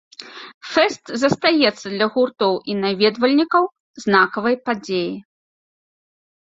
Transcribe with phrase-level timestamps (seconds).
[0.69, 3.63] Фэст застаецца для гуртоў і наведвальнікаў
[4.07, 5.17] знакавай падзеяй.